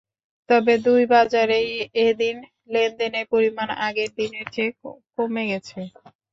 [0.49, 1.69] তবে দুই বাজারেই
[2.03, 2.35] এদিন
[2.73, 4.71] লেনদেনের পরিমাণ আগের দিনের চেয়ে
[5.15, 5.79] কমে গেছে।